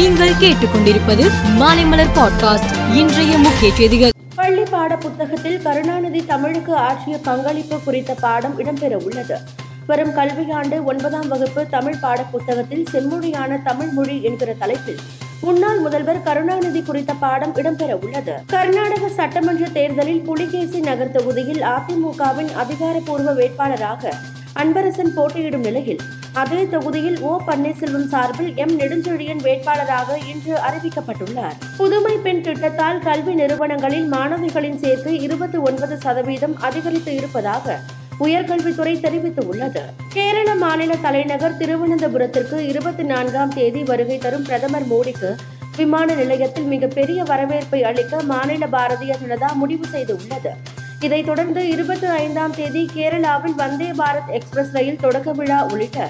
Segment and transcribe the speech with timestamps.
[0.00, 2.94] நீங்கள் கேட்டுக்கொண்டிருப்பது மாலைமலர் பாட்காஸ்ட்.
[2.94, 4.10] இன்றைய முக்கிய செய்திகள்.
[4.34, 9.38] பள்ளி பாட புத்தகத்தில் கருணாநிதி தமிழுக்கு ஆற்றிய பங்களிப்பு குறித்த பாடம் இடம்பெற உள்ளது.
[9.86, 14.98] வரும் கல்வியாண்டு ஒன்பதாம் வகுப்பு தமிழ் பாட புத்தகத்தில் செம்மொழியான தமிழ் மொழி என்கிற தலைப்பில்
[15.40, 18.32] முன்னாள் முதல்வர் கருணாநிதி குறித்த பாடம் இடம்பெற உள்ளது.
[18.46, 24.12] கர்நாடக சட்டமன்ற தேர்தலில் புலிகேசி நகர் தொகுதியில் அதிமுகவின் அதிகாரப்பூர்வ வேட்பாளராக
[24.56, 25.98] அன்பரசன் போட்டியிடும் நிலையில்
[26.32, 31.52] அதே தொகுதியில் ஓ பன்னீர்செல்வம் சார்பில் எம் நெடுஞ்செழியன் வேட்பாளராக இன்று அறிவிக்கப்பட்டுள்ளார்.
[31.76, 37.80] புதுமை பெண் திட்டத்தால் கல்வி நிறுவனங்களில் மாணவிகளின் சேர்க்கை இருபத்தி ஒன்பது சதவீதம் அதிகரித்து இருப்பதாக
[38.20, 39.82] உயர்கல்வித்துறை தெரிவித்துள்ளது.
[40.08, 45.36] கேரள மாநில தலைநகர் திருவனந்தபுரத்திற்கு இருபத்தி நான்காம் தேதி வருகை தரும் பிரதமர் மோடிக்கு
[45.76, 50.69] விமான நிலையத்தில் மிகப்பெரிய வரவேற்பை அளிக்க மாநில பாரதிய ஜனதா முடிவு செய்துள்ளது.
[51.00, 56.00] இதைத் தொடர்ந்து இருபத்தி ஐந்தாம் தேதி கேரளாவில் வந்தே பாரத் எக்ஸ்பிரஸ் ரயில் தொடக்க விழா உள்ளிட்ட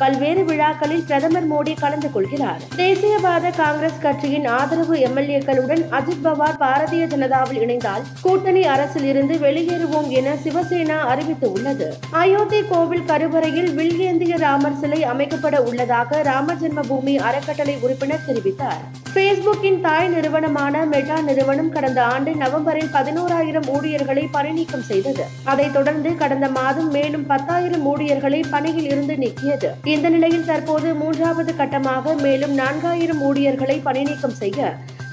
[0.00, 2.60] பல்வேறு விழாக்களில் பிரதமர் மோடி கலந்து கொள்கிறார்.
[2.76, 10.32] தேசியவாத காங்கிரஸ் கட்சியின் ஆதரவு எம்எல்ஏக்களுடன் அஜித் பவார் பாரதிய ஜனதாவில் இணைந்தால் கூட்டணி அரசில் இருந்து வெளியேறுவோம் என
[10.44, 11.88] சிவசேனா அறிவித்துள்ளது.
[12.10, 18.82] அயோத்தி கோவில் கருவறையில் வில்கேந்திய ராமர் சிலை அமைக்கப்பட உள்ளதாக ராம ஜென்மபூமி அறக்கட்டளை உறுப்பினர் தெரிவித்தார்.
[19.14, 25.24] பேஸ்புக்கின் தாய் நிறுவனமான மெட்டா நிறுவனம் கடந்த ஆண்டு நவம்பரில் பதினோராயிரம் ஊழியர்களை பணிநீக்கம் செய்தது.
[25.44, 29.68] அதைத் தொடர்ந்து கடந்த மாதம் மேலும் பத்தாயிரம் ஊழியர்களை பணியில் இருந்து நீக்கியது.
[29.92, 34.58] இந்த நிலையில் தற்போது மூன்றாவது கட்டமாக மேலும் நான்காயிரம் ஊழியர்களை பணிநீக்கம் செய்ய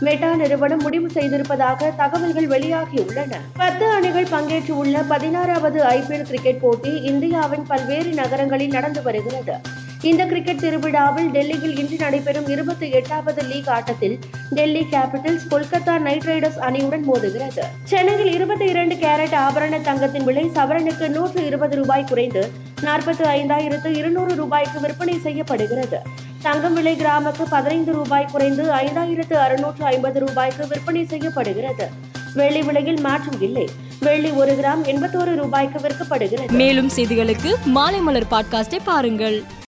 [0.05, 3.33] மெட்டா நிறுவனம் முடிவு செய்திருப்பதாக தகவல்கள் வெளியாகியுள்ளன.
[3.61, 9.57] பத்து அணிகள் பங்கேற்றுள்ள பதினாறாவது ஐபிஎல் கிரிக்கெட் போட்டி இந்தியாவின் பல்வேறு நகரங்களில் நடந்து வருகிறது.
[10.01, 16.59] இந்த கிரிக்கெட் திருவிழாவில் டெல்லியில் இன்று நடைபெறும் இருபத்தி எட்டாவது லீக் ஆட்டத்தில் Delhi Capitals Kolkata Knight Riders
[16.59, 17.59] அணியுடன் மோதுகிறது.
[17.83, 24.35] சென்னையில் இருபத்தி இரண்டு கேரட் ஆபரண தங்கத்தின் விலை சவரனுக்கு நூற்று இருபது ரூபாய் குறைந்து நாற்பத்தி ஐந்தாயிரத்து இருநூறு
[24.35, 25.99] ரூபாய்க்கு விற்பனை செய்யப்படுகிறது.
[26.41, 31.89] தங்கம் விலை கிராமுக்கு பதினைந்து ரூபாய் குறைந்து ஐந்தாயிரத்து அறுநூற்று ஐம்பது ரூபாய்க்கு விற்பனை செய்யப்படுகிறது.
[32.33, 33.69] வெள்ளி விலையில் மாற்றம் இல்லை.
[33.99, 36.51] வெள்ளி ஒரு கிராம் எண்பத்தோரு ரூபாய்க்கு விற்கப்படுகிறது.
[36.51, 39.43] மேலும் செய்திகளுக்கு மாலை மலர் பாட்காஸ்டை பாருங்கள்.